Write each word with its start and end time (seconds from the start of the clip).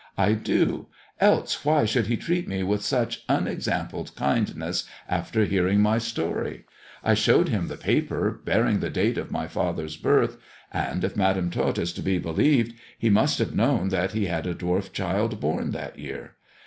"I 0.27 0.33
do. 0.33 0.87
Else 1.19 1.63
why 1.63 1.85
should 1.85 2.07
he 2.07 2.17
treat 2.17 2.47
me 2.47 2.63
with 2.63 2.81
such 2.81 3.27
unex 3.27 3.67
ampled 3.71 4.15
kindness 4.15 4.85
after 5.07 5.45
hearing 5.45 5.79
my 5.79 5.99
story 5.99 6.65
1 7.03 7.11
I 7.11 7.13
showed 7.13 7.49
him 7.49 7.67
the 7.67 7.77
paper 7.77 8.41
bearing 8.43 8.79
the 8.79 8.89
date 8.89 9.19
of 9.19 9.29
my 9.29 9.47
father's 9.47 9.97
birth, 9.97 10.37
and 10.73 11.03
if 11.03 11.15
Madam 11.15 11.51
Tot 11.51 11.77
is 11.77 11.93
to 11.93 12.01
be 12.01 12.17
believed, 12.17 12.73
he 12.97 13.11
must 13.11 13.37
have 13.37 13.53
known 13.55 13.89
that 13.89 14.13
he 14.13 14.21
THE 14.25 14.55
dwarf's 14.55 14.89
chamber 14.89 14.89
109 14.89 14.89
had 14.89 14.89
a 14.89 14.89
dwarf 14.89 14.91
child 14.91 15.39
born 15.39 15.69
that 15.69 15.99
year. 15.99 16.31